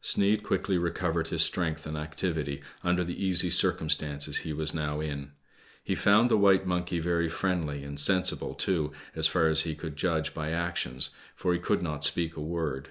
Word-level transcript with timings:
Sneid 0.00 0.44
quickly 0.44 0.78
recovered 0.78 1.26
his 1.26 1.42
strength 1.42 1.86
and 1.88 1.96
activity' 1.96 2.62
mder 2.84 3.04
the 3.04 3.20
easy 3.20 3.50
circumstances 3.50 4.38
he 4.46 4.52
was 4.52 4.72
now 4.72 5.00
in. 5.00 5.32
He 5.82 5.96
found 5.96 6.30
the 6.30 6.38
white 6.38 6.64
monkey 6.64 7.00
very 7.00 7.28
friendly, 7.28 7.82
and 7.82 7.98
sensible 7.98 8.54
too, 8.54 8.92
as 9.16 9.26
far 9.26 9.48
as 9.48 9.62
he 9.62 9.74
could 9.74 9.96
judge 9.96 10.34
by 10.34 10.50
actions, 10.52 11.10
for 11.34 11.52
he 11.52 11.58
could 11.58 11.82
not 11.82 12.04
speak 12.04 12.36
a 12.36 12.40
word. 12.40 12.90